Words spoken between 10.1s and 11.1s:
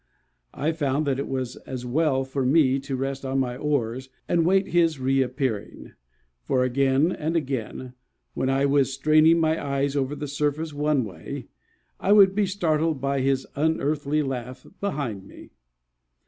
the surface one